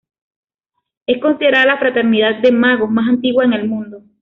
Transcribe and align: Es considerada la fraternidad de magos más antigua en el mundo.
Es 1.05 1.21
considerada 1.21 1.67
la 1.67 1.77
fraternidad 1.77 2.39
de 2.41 2.51
magos 2.51 2.89
más 2.89 3.07
antigua 3.07 3.45
en 3.45 3.53
el 3.53 3.67
mundo. 3.69 4.01